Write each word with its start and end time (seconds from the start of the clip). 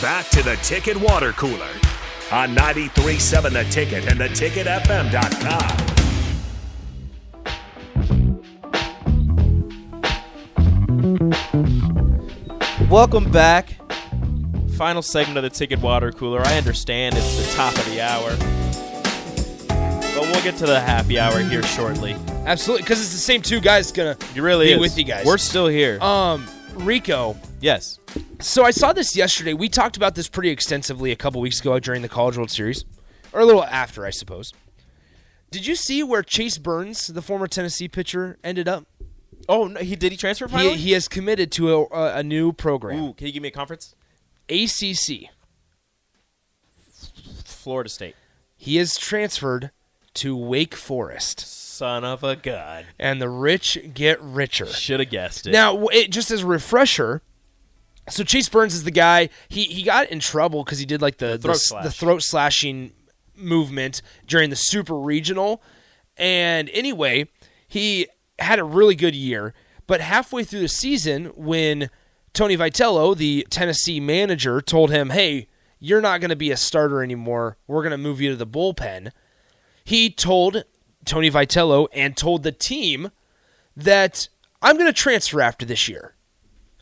Back 0.00 0.28
to 0.30 0.42
the 0.42 0.56
Ticket 0.62 0.96
Water 0.96 1.32
Cooler 1.32 1.72
on 2.30 2.54
93.7 2.54 3.52
The 3.52 3.64
Ticket 3.70 4.06
and 4.06 4.20
theticketfm.com. 4.20 5.86
Welcome 12.88 13.30
back. 13.30 13.76
Final 14.76 15.02
segment 15.02 15.38
of 15.38 15.42
the 15.42 15.50
Ticket 15.50 15.80
Water 15.80 16.12
Cooler. 16.12 16.40
I 16.44 16.56
understand 16.56 17.16
it's 17.16 17.36
the 17.48 17.56
top 17.56 17.74
of 17.76 17.84
the 17.86 18.00
hour. 18.00 18.30
But 20.14 20.22
we'll 20.22 20.42
get 20.42 20.56
to 20.58 20.66
the 20.66 20.78
happy 20.80 21.18
hour 21.18 21.40
here 21.40 21.62
shortly. 21.64 22.14
Absolutely, 22.46 22.82
because 22.84 23.00
it's 23.00 23.12
the 23.12 23.18
same 23.18 23.42
two 23.42 23.60
guys 23.60 23.90
gonna 23.92 24.16
It 24.34 24.40
really 24.40 24.66
be 24.66 24.72
is. 24.72 24.80
with 24.80 24.96
you 24.98 25.04
guys. 25.04 25.26
We're 25.26 25.38
still 25.38 25.66
here. 25.66 26.00
um, 26.00 26.46
Rico. 26.74 27.36
Yes. 27.60 27.98
So 28.40 28.64
I 28.64 28.70
saw 28.70 28.92
this 28.92 29.16
yesterday. 29.16 29.52
We 29.54 29.68
talked 29.68 29.96
about 29.96 30.14
this 30.14 30.28
pretty 30.28 30.50
extensively 30.50 31.10
a 31.12 31.16
couple 31.16 31.40
weeks 31.40 31.60
ago 31.60 31.78
during 31.78 32.02
the 32.02 32.08
College 32.08 32.36
World 32.36 32.50
Series, 32.50 32.84
or 33.32 33.40
a 33.40 33.44
little 33.46 33.64
after, 33.64 34.04
I 34.06 34.10
suppose. 34.10 34.52
Did 35.50 35.66
you 35.66 35.74
see 35.76 36.02
where 36.02 36.22
Chase 36.22 36.58
Burns, 36.58 37.06
the 37.06 37.22
former 37.22 37.46
Tennessee 37.46 37.88
pitcher, 37.88 38.38
ended 38.44 38.68
up? 38.68 38.84
Oh, 39.48 39.66
no, 39.66 39.80
he 39.80 39.96
did 39.96 40.12
he 40.12 40.18
transfer 40.18 40.46
He, 40.46 40.52
finally? 40.52 40.76
he 40.76 40.92
has 40.92 41.08
committed 41.08 41.50
to 41.52 41.72
a, 41.74 41.84
a, 41.86 42.16
a 42.18 42.22
new 42.22 42.52
program, 42.52 42.98
Ooh, 43.02 43.12
can 43.14 43.26
you 43.28 43.32
give 43.32 43.42
me 43.42 43.48
a 43.48 43.52
conference? 43.52 43.94
ACC. 44.50 45.30
Florida 47.44 47.88
State. 47.90 48.14
He 48.56 48.76
has 48.76 48.96
transferred 48.96 49.70
to 50.14 50.36
Wake 50.36 50.74
Forest, 50.74 51.40
Son 51.40 52.04
of 52.04 52.24
a 52.24 52.34
god. 52.34 52.86
and 52.98 53.20
the 53.22 53.28
rich 53.28 53.78
get 53.94 54.20
richer. 54.20 54.66
Should 54.66 55.00
have 55.00 55.10
guessed 55.10 55.46
it. 55.46 55.52
Now, 55.52 55.86
it, 55.88 56.10
just 56.10 56.30
as 56.30 56.42
a 56.42 56.46
refresher, 56.46 57.22
so 58.08 58.24
Chase 58.24 58.48
Burns 58.48 58.74
is 58.74 58.84
the 58.84 58.90
guy. 58.90 59.28
He 59.48 59.64
he 59.64 59.82
got 59.82 60.08
in 60.10 60.20
trouble 60.20 60.64
because 60.64 60.78
he 60.78 60.86
did 60.86 61.02
like 61.02 61.18
the 61.18 61.32
the, 61.32 61.38
throat 61.38 61.56
slash. 61.56 61.84
the 61.84 61.90
throat 61.90 62.22
slashing 62.22 62.92
movement 63.36 64.02
during 64.26 64.50
the 64.50 64.56
Super 64.56 64.98
Regional, 64.98 65.62
and 66.16 66.70
anyway, 66.72 67.28
he 67.66 68.08
had 68.38 68.58
a 68.58 68.64
really 68.64 68.94
good 68.94 69.14
year. 69.14 69.54
But 69.86 70.00
halfway 70.00 70.44
through 70.44 70.60
the 70.60 70.68
season, 70.68 71.26
when 71.34 71.90
Tony 72.34 72.56
Vitello, 72.56 73.16
the 73.16 73.46
Tennessee 73.50 74.00
manager, 74.00 74.60
told 74.60 74.90
him, 74.90 75.10
"Hey, 75.10 75.48
you're 75.78 76.00
not 76.00 76.20
going 76.20 76.30
to 76.30 76.36
be 76.36 76.50
a 76.50 76.56
starter 76.56 77.02
anymore. 77.02 77.56
We're 77.66 77.82
going 77.82 77.92
to 77.92 77.98
move 77.98 78.20
you 78.20 78.30
to 78.30 78.36
the 78.36 78.46
bullpen." 78.46 79.12
He 79.84 80.10
told 80.10 80.64
Tony 81.06 81.30
Vitello 81.30 81.88
and 81.94 82.16
told 82.16 82.42
the 82.42 82.52
team 82.52 83.10
that 83.74 84.28
I'm 84.60 84.76
going 84.76 84.86
to 84.86 84.92
transfer 84.92 85.40
after 85.40 85.64
this 85.64 85.88
year. 85.88 86.14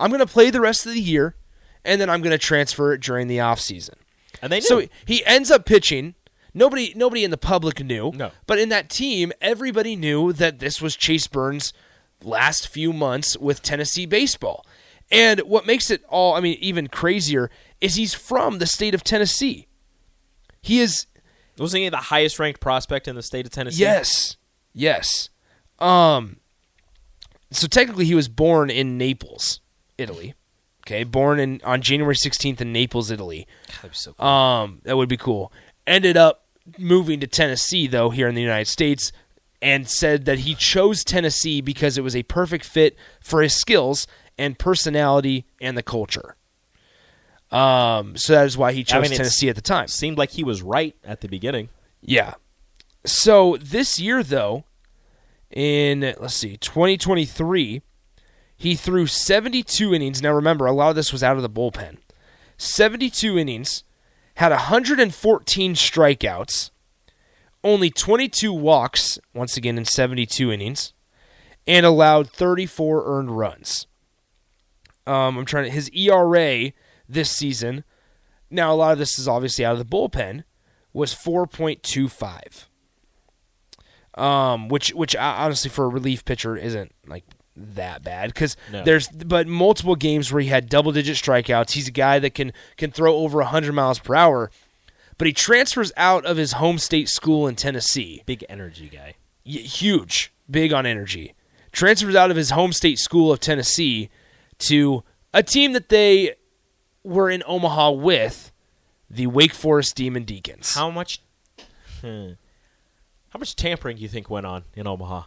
I'm 0.00 0.10
going 0.10 0.20
to 0.20 0.26
play 0.26 0.50
the 0.50 0.60
rest 0.60 0.86
of 0.86 0.92
the 0.92 1.00
year, 1.00 1.36
and 1.84 2.00
then 2.00 2.10
I'm 2.10 2.20
going 2.22 2.32
to 2.32 2.38
transfer 2.38 2.92
it 2.92 3.00
during 3.00 3.28
the 3.28 3.38
offseason. 3.38 3.94
and 4.42 4.50
they 4.50 4.56
knew. 4.58 4.66
So 4.66 4.82
he 5.04 5.24
ends 5.26 5.50
up 5.50 5.64
pitching. 5.66 6.14
Nobody, 6.52 6.92
nobody 6.96 7.22
in 7.22 7.30
the 7.30 7.36
public 7.38 7.84
knew. 7.84 8.10
No. 8.14 8.32
But 8.46 8.58
in 8.58 8.70
that 8.70 8.90
team, 8.90 9.32
everybody 9.40 9.94
knew 9.94 10.32
that 10.32 10.58
this 10.58 10.80
was 10.82 10.96
Chase 10.96 11.26
Burns' 11.28 11.72
last 12.24 12.66
few 12.68 12.92
months 12.92 13.36
with 13.36 13.62
Tennessee 13.62 14.06
baseball. 14.06 14.66
And 15.12 15.40
what 15.40 15.66
makes 15.66 15.90
it 15.90 16.02
all, 16.08 16.34
I 16.34 16.40
mean, 16.40 16.56
even 16.60 16.86
crazier 16.88 17.50
is 17.80 17.94
he's 17.94 18.14
from 18.14 18.58
the 18.58 18.66
state 18.66 18.94
of 18.94 19.02
Tennessee. 19.04 19.66
He 20.62 20.80
is 20.80 21.06
Wasn't 21.58 21.82
he 21.82 21.88
the 21.88 21.96
highest 21.96 22.38
ranked 22.38 22.60
prospect 22.60 23.06
in 23.08 23.16
the 23.16 23.22
state 23.22 23.46
of 23.46 23.52
Tennessee? 23.52 23.80
Yes. 23.82 24.36
Yes. 24.72 25.30
Um 25.78 26.36
so 27.50 27.66
technically 27.66 28.04
he 28.04 28.14
was 28.14 28.28
born 28.28 28.70
in 28.70 28.96
Naples, 28.98 29.60
Italy. 30.00 30.34
Okay, 30.86 31.04
born 31.04 31.38
in 31.38 31.60
on 31.62 31.82
January 31.82 32.14
16th 32.14 32.60
in 32.60 32.72
Naples, 32.72 33.10
Italy. 33.10 33.46
That'd 33.76 33.90
be 33.90 33.96
so 33.96 34.12
cool. 34.14 34.26
Um 34.26 34.80
that 34.84 34.96
would 34.96 35.08
be 35.08 35.16
cool. 35.16 35.52
Ended 35.86 36.16
up 36.16 36.46
moving 36.78 37.20
to 37.20 37.26
Tennessee 37.26 37.86
though 37.86 38.10
here 38.10 38.28
in 38.28 38.34
the 38.34 38.42
United 38.42 38.66
States 38.68 39.12
and 39.62 39.88
said 39.88 40.24
that 40.24 40.40
he 40.40 40.54
chose 40.54 41.04
Tennessee 41.04 41.60
because 41.60 41.98
it 41.98 42.02
was 42.02 42.16
a 42.16 42.22
perfect 42.24 42.64
fit 42.64 42.96
for 43.20 43.42
his 43.42 43.52
skills 43.54 44.06
and 44.38 44.58
personality 44.58 45.46
and 45.60 45.76
the 45.76 45.82
culture. 45.82 46.36
Um 47.50 48.16
so 48.16 48.32
that 48.32 48.46
is 48.46 48.56
why 48.56 48.72
he 48.72 48.82
chose 48.84 48.98
I 48.98 49.08
mean, 49.08 49.16
Tennessee 49.16 49.48
at 49.48 49.56
the 49.56 49.62
time. 49.62 49.88
Seemed 49.88 50.16
like 50.18 50.30
he 50.30 50.44
was 50.44 50.62
right 50.62 50.96
at 51.04 51.20
the 51.20 51.28
beginning. 51.28 51.68
Yeah. 52.00 52.34
So 53.04 53.56
this 53.60 53.98
year, 53.98 54.22
though, 54.22 54.64
in 55.50 56.00
let's 56.20 56.34
see, 56.34 56.56
2023, 56.56 57.82
he 58.60 58.74
threw 58.74 59.06
72 59.06 59.94
innings. 59.94 60.20
Now 60.20 60.32
remember, 60.32 60.66
a 60.66 60.72
lot 60.72 60.90
of 60.90 60.94
this 60.94 61.14
was 61.14 61.22
out 61.22 61.36
of 61.36 61.42
the 61.42 61.48
bullpen. 61.48 61.96
72 62.58 63.38
innings, 63.38 63.84
had 64.34 64.52
114 64.52 65.74
strikeouts, 65.74 66.70
only 67.64 67.88
22 67.88 68.52
walks. 68.52 69.18
Once 69.32 69.56
again, 69.56 69.78
in 69.78 69.86
72 69.86 70.52
innings, 70.52 70.92
and 71.66 71.86
allowed 71.86 72.28
34 72.28 73.02
earned 73.06 73.38
runs. 73.38 73.86
Um, 75.06 75.38
I'm 75.38 75.46
trying 75.46 75.64
to 75.64 75.70
his 75.70 75.88
ERA 75.94 76.72
this 77.08 77.30
season. 77.30 77.82
Now 78.50 78.74
a 78.74 78.76
lot 78.76 78.92
of 78.92 78.98
this 78.98 79.18
is 79.18 79.26
obviously 79.26 79.64
out 79.64 79.72
of 79.72 79.78
the 79.78 79.86
bullpen 79.86 80.44
was 80.92 81.14
4.25. 81.14 82.66
Um, 84.22 84.68
which 84.68 84.92
which 84.92 85.16
uh, 85.16 85.34
honestly 85.38 85.70
for 85.70 85.86
a 85.86 85.88
relief 85.88 86.26
pitcher 86.26 86.58
isn't 86.58 86.92
like 87.06 87.24
that 87.74 88.02
bad 88.02 88.28
because 88.32 88.56
No. 88.72 88.82
there's 88.84 89.08
but 89.08 89.46
multiple 89.46 89.96
games 89.96 90.32
where 90.32 90.42
he 90.42 90.48
had 90.48 90.68
double 90.68 90.92
digit 90.92 91.16
strikeouts. 91.16 91.72
He's 91.72 91.88
a 91.88 91.92
guy 91.92 92.18
that 92.18 92.34
can 92.34 92.52
can 92.76 92.90
throw 92.90 93.16
over 93.16 93.38
100 93.38 93.72
miles 93.72 93.98
per 93.98 94.14
hour, 94.14 94.50
but 95.18 95.26
he 95.26 95.32
transfers 95.32 95.92
out 95.96 96.24
of 96.24 96.36
his 96.36 96.52
home 96.52 96.78
state 96.78 97.08
school 97.08 97.46
in 97.46 97.56
Tennessee. 97.56 98.22
Big 98.26 98.44
energy 98.48 98.88
guy. 98.88 99.14
Y- 99.46 99.52
huge, 99.60 100.32
big 100.50 100.72
on 100.72 100.86
energy. 100.86 101.34
Transfers 101.72 102.14
out 102.16 102.30
of 102.30 102.36
his 102.36 102.50
home 102.50 102.72
state 102.72 102.98
school 102.98 103.30
of 103.32 103.38
Tennessee 103.40 104.10
to 104.58 105.04
a 105.32 105.42
team 105.42 105.72
that 105.72 105.88
they 105.88 106.34
were 107.04 107.30
in 107.30 107.42
Omaha 107.46 107.92
with, 107.92 108.52
the 109.08 109.26
Wake 109.28 109.54
Forest 109.54 109.94
Demon 109.96 110.24
Deacons. 110.24 110.74
How 110.74 110.90
much? 110.90 111.20
Hmm. 112.00 112.32
How 113.30 113.38
much 113.38 113.54
tampering 113.54 113.96
do 113.96 114.02
you 114.02 114.08
think 114.08 114.28
went 114.28 114.44
on 114.46 114.64
in 114.74 114.86
Omaha? 114.88 115.22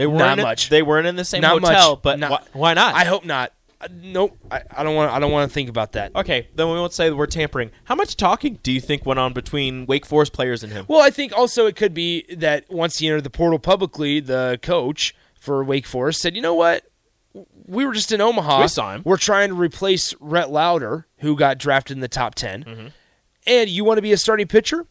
They 0.00 0.06
weren't 0.06 0.18
Not 0.18 0.38
in, 0.38 0.42
much. 0.44 0.68
They 0.70 0.82
weren't 0.82 1.06
in 1.06 1.16
the 1.16 1.24
same 1.24 1.42
Not 1.42 1.60
hotel, 1.62 1.90
much. 1.92 2.02
but 2.02 2.18
Not- 2.18 2.30
why, 2.30 2.40
why 2.52 2.74
not? 2.74 2.94
I 2.94 3.04
hope 3.04 3.24
not. 3.24 3.52
Uh, 3.82 3.88
nope. 3.92 4.36
I, 4.50 4.62
I 4.76 4.82
don't 4.82 4.94
want. 4.94 5.10
I 5.12 5.18
don't 5.18 5.30
want 5.32 5.50
to 5.50 5.54
think 5.54 5.68
about 5.70 5.92
that. 5.92 6.14
okay, 6.16 6.48
then 6.54 6.66
we 6.68 6.74
won't 6.74 6.92
say 6.92 7.10
word 7.10 7.30
tampering. 7.30 7.70
How 7.84 7.94
much 7.94 8.16
talking 8.16 8.58
do 8.62 8.72
you 8.72 8.80
think 8.80 9.06
went 9.06 9.18
on 9.18 9.32
between 9.32 9.86
Wake 9.86 10.04
Forest 10.06 10.32
players 10.32 10.62
and 10.62 10.72
him? 10.72 10.84
Well, 10.88 11.00
I 11.00 11.10
think 11.10 11.32
also 11.36 11.66
it 11.66 11.76
could 11.76 11.94
be 11.94 12.24
that 12.34 12.70
once 12.70 12.98
he 12.98 13.06
entered 13.08 13.24
the 13.24 13.30
portal 13.30 13.58
publicly, 13.58 14.20
the 14.20 14.58
coach 14.62 15.14
for 15.38 15.64
Wake 15.64 15.86
Forest 15.86 16.20
said, 16.20 16.34
"You 16.36 16.42
know 16.42 16.54
what? 16.54 16.84
We 17.66 17.86
were 17.86 17.92
just 17.94 18.10
in 18.12 18.20
Omaha. 18.20 18.62
We 18.62 18.68
saw 18.68 18.94
him. 18.94 19.02
We're 19.04 19.16
trying 19.16 19.48
to 19.50 19.54
replace 19.54 20.14
Rhett 20.20 20.50
Lauder, 20.50 21.06
who 21.18 21.36
got 21.36 21.56
drafted 21.58 21.96
in 21.96 22.00
the 22.00 22.08
top 22.08 22.34
10 22.34 22.64
Mm-hmm. 22.64 22.86
and 23.46 23.70
you 23.70 23.84
want 23.84 23.98
to 23.98 24.02
be 24.02 24.12
a 24.12 24.16
starting 24.16 24.48
pitcher? 24.48 24.86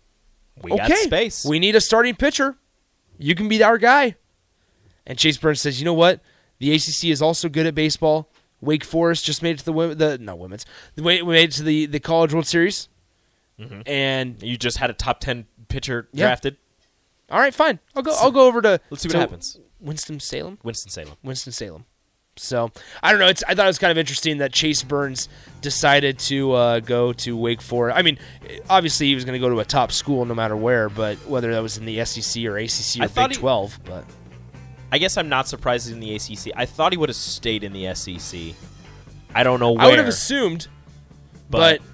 we 0.62 0.72
okay, 0.72 0.88
got 0.88 0.98
space. 0.98 1.46
We 1.46 1.60
need 1.60 1.76
a 1.76 1.82
starting 1.82 2.16
pitcher. 2.16 2.56
You 3.20 3.36
can 3.36 3.48
be 3.50 3.62
our 3.62 3.78
guy." 3.78 4.16
And 5.10 5.18
Chase 5.18 5.36
Burns 5.38 5.60
says, 5.60 5.80
"You 5.82 5.86
know 5.86 5.94
what? 5.94 6.22
The 6.60 6.72
ACC 6.74 7.06
is 7.10 7.22
also 7.22 7.50
good 7.50 7.66
at 7.66 7.76
baseball. 7.76 8.30
Wake 8.62 8.84
Forest 8.86 9.26
just 9.26 9.42
made 9.44 9.56
it 9.56 9.60
to 9.60 9.66
the 9.66 9.74
wo- 9.74 9.94
the 9.94 10.18
no 10.18 10.36
women's. 10.36 10.66
The 10.96 11.04
way 11.04 11.22
we 11.22 11.34
made 11.34 11.50
it 11.50 11.54
to 11.54 11.64
the 11.64 11.86
the 11.88 12.00
College 12.00 12.34
World 12.34 12.46
Series, 12.48 12.88
and 13.86 14.42
you 14.42 14.58
just 14.58 14.78
had 14.78 14.90
a 14.90 14.94
top 14.94 15.20
ten 15.20 15.46
pitcher 15.68 16.08
Yeah. 16.14 16.26
drafted. 16.28 16.58
all 17.32 17.40
right, 17.40 17.54
fine. 17.54 17.80
I'll 17.96 18.04
go. 18.04 18.14
I'll 18.20 18.32
go 18.32 18.48
over 18.48 18.62
to 18.62 18.80
Let's 18.90 19.04
see 19.04 19.10
what 19.10 19.18
happens. 19.18 19.58
Winston 19.80 20.20
Salem. 20.20 20.58
Winston 20.64 20.92
Salem. 20.92 21.16
Winston 21.24 21.54
Salem. 21.54 21.86
So 22.36 22.72
I 23.04 23.12
don't 23.12 23.20
know. 23.20 23.28
It's 23.28 23.44
I 23.48 23.56
thought 23.56 23.66
it 23.66 23.70
was 23.70 23.80
kind 23.80 23.92
of 23.92 23.98
interesting 23.98 24.38
that 24.38 24.54
Chase 24.54 24.82
Burns 24.84 25.28
decided 25.62 26.20
to 26.20 26.54
uh, 26.54 26.80
go 26.80 27.12
to 27.14 27.36
Wake 27.36 27.62
Forest. 27.62 27.98
I 27.98 28.02
mean, 28.02 28.18
obviously 28.70 29.08
he 29.08 29.16
was 29.16 29.26
going 29.26 29.34
to 29.34 29.46
go 29.46 29.50
to 29.50 29.60
a 29.60 29.66
top 29.66 29.92
school 29.92 30.24
no 30.26 30.34
matter 30.34 30.56
where, 30.56 30.88
but 30.90 31.18
whether 31.28 31.52
that 31.54 31.62
was 31.62 31.78
in 31.78 31.86
the 31.86 32.04
SEC 32.06 32.46
or 32.46 32.58
ACC 32.58 33.02
or 33.02 33.04
I 33.04 33.08
Big 33.08 33.32
he- 33.32 33.38
Twelve, 33.42 33.78
but 33.84 34.06
I 34.92 34.98
guess 34.98 35.18
I'm 35.18 35.30
not 35.30 35.48
surprised 35.48 35.88
he's 35.88 35.94
in 35.94 36.00
the 36.00 36.16
ACC. 36.16 36.54
I 36.56 36.66
thought 36.66 36.94
he 36.94 36.98
would 36.98 37.10
have 37.10 37.16
stayed 37.16 37.64
in 37.64 37.74
the 37.74 37.94
SEC. 37.94 38.40
I 39.34 39.44
don't 39.44 39.60
know 39.60 39.74
where. 39.74 39.86
I 39.86 39.90
would 39.90 40.00
have 40.00 40.08
assumed, 40.08 40.68
but, 41.50 41.80
but, 41.80 41.88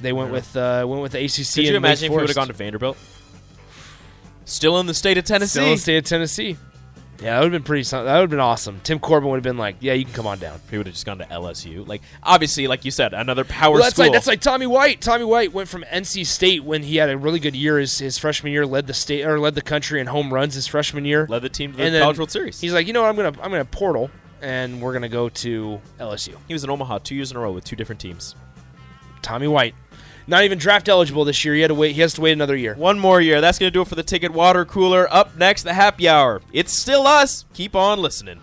they 0.00 0.12
went 0.12 0.30
with 0.30 0.56
uh, 0.56 0.84
went 0.86 1.02
with 1.02 1.12
the 1.12 1.24
ACC. 1.24 1.54
could 1.54 1.64
you 1.64 1.76
imagine 1.76 2.06
if 2.06 2.10
he 2.12 2.16
would 2.16 2.28
have 2.28 2.36
gone 2.36 2.46
to 2.46 2.52
Vanderbilt? 2.52 2.96
Still 4.44 4.78
in 4.80 4.86
the 4.86 4.94
state 4.94 5.18
of 5.18 5.24
Tennessee. 5.24 5.50
Still 5.50 5.64
in 5.64 5.70
the 5.72 5.78
state 5.78 5.98
of 5.98 6.04
Tennessee? 6.04 6.56
Yeah, 7.20 7.34
that 7.34 7.38
would 7.40 7.52
have 7.52 7.62
been 7.62 7.66
pretty. 7.66 7.82
That 7.82 8.02
would 8.04 8.08
have 8.08 8.30
been 8.30 8.38
awesome. 8.38 8.80
Tim 8.84 9.00
Corbin 9.00 9.28
would 9.30 9.38
have 9.38 9.42
been 9.42 9.58
like, 9.58 9.76
"Yeah, 9.80 9.94
you 9.94 10.04
can 10.04 10.14
come 10.14 10.26
on 10.28 10.38
down." 10.38 10.60
He 10.70 10.76
would 10.78 10.86
have 10.86 10.94
just 10.94 11.04
gone 11.04 11.18
to 11.18 11.24
LSU. 11.24 11.84
Like 11.86 12.00
obviously, 12.22 12.68
like 12.68 12.84
you 12.84 12.92
said, 12.92 13.12
another 13.12 13.44
power 13.44 13.72
Well, 13.74 13.82
that's 13.82 13.94
school. 13.96 14.04
like 14.04 14.12
that's 14.12 14.28
like 14.28 14.40
Tommy 14.40 14.66
White. 14.66 15.00
Tommy 15.00 15.24
White 15.24 15.52
went 15.52 15.68
from 15.68 15.82
NC 15.90 16.24
State 16.24 16.62
when 16.62 16.84
he 16.84 16.96
had 16.96 17.10
a 17.10 17.18
really 17.18 17.40
good 17.40 17.56
year 17.56 17.78
his, 17.80 17.98
his 17.98 18.18
freshman 18.18 18.52
year, 18.52 18.64
led 18.64 18.86
the 18.86 18.94
state 18.94 19.24
or 19.24 19.40
led 19.40 19.56
the 19.56 19.62
country 19.62 20.00
in 20.00 20.06
home 20.06 20.32
runs 20.32 20.54
his 20.54 20.68
freshman 20.68 21.04
year. 21.04 21.26
led 21.28 21.42
the 21.42 21.48
team 21.48 21.72
to 21.72 21.90
the 21.90 21.98
College 21.98 22.18
World 22.18 22.30
Series. 22.30 22.60
He's 22.60 22.72
like, 22.72 22.86
you 22.86 22.92
know 22.92 23.02
what? 23.02 23.08
I'm 23.08 23.16
gonna 23.16 23.42
I'm 23.42 23.50
gonna 23.50 23.64
portal, 23.64 24.10
and 24.40 24.80
we're 24.80 24.92
gonna 24.92 25.08
go 25.08 25.28
to 25.28 25.80
LSU. 25.98 26.36
he 26.46 26.52
was 26.52 26.62
in 26.62 26.70
Omaha 26.70 26.98
two 26.98 27.16
years 27.16 27.32
in 27.32 27.36
a 27.36 27.40
row 27.40 27.50
with 27.50 27.64
two 27.64 27.74
different 27.74 28.00
teams. 28.00 28.36
Tommy 29.22 29.48
White. 29.48 29.74
Not 30.28 30.44
even 30.44 30.58
draft 30.58 30.90
eligible 30.90 31.24
this 31.24 31.42
year. 31.42 31.54
He 31.54 31.62
had 31.62 31.68
to 31.68 31.74
wait. 31.74 31.94
He 31.94 32.02
has 32.02 32.12
to 32.14 32.20
wait 32.20 32.32
another 32.32 32.54
year. 32.54 32.74
One 32.74 32.98
more 32.98 33.18
year. 33.18 33.40
That's 33.40 33.58
going 33.58 33.68
to 33.68 33.72
do 33.72 33.80
it 33.80 33.88
for 33.88 33.94
the 33.94 34.02
Ticket 34.02 34.30
Water 34.30 34.66
Cooler. 34.66 35.12
Up 35.12 35.36
next, 35.38 35.62
the 35.62 35.72
happy 35.72 36.06
hour. 36.06 36.42
It's 36.52 36.72
still 36.72 37.06
us. 37.06 37.46
Keep 37.54 37.74
on 37.74 37.98
listening. 38.00 38.38